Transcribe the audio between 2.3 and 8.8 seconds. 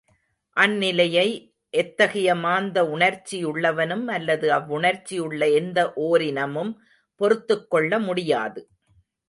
மாந்த உணர்ச்சியுள்ளவனும் அல்லது அவ்வுணர்ச்சியுள்ள எந்த ஓரினமும் பொறுத்துக் கொள்ள முடியாது.